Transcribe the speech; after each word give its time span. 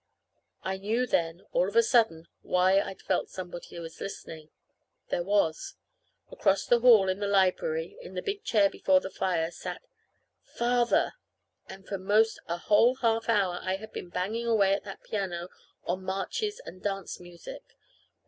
I 0.63 0.77
knew 0.79 1.05
then, 1.05 1.43
all 1.51 1.67
of 1.67 1.75
a 1.75 1.83
sudden, 1.83 2.27
why 2.41 2.79
I'd 2.81 3.03
felt 3.03 3.29
somebody 3.29 3.77
was 3.77 4.01
listening. 4.01 4.49
There 5.09 5.21
was. 5.21 5.75
Across 6.31 6.65
the 6.65 6.79
hall 6.79 7.07
in 7.07 7.19
the 7.19 7.27
library 7.27 7.97
in 8.01 8.15
the 8.15 8.23
big 8.23 8.43
chair 8.43 8.67
before 8.67 8.99
the 8.99 9.11
fire 9.11 9.51
sat 9.51 9.83
Father! 10.41 11.13
And 11.69 11.87
for 11.87 11.99
'most 11.99 12.39
a 12.47 12.57
whole 12.57 12.95
half 12.95 13.29
hour 13.29 13.59
I 13.61 13.75
had 13.75 13.93
been 13.93 14.09
banging 14.09 14.47
away 14.47 14.73
at 14.73 14.85
that 14.85 15.03
piano 15.03 15.49
on 15.83 16.03
marches 16.03 16.59
and 16.65 16.81
dance 16.81 17.19
music! 17.19 17.61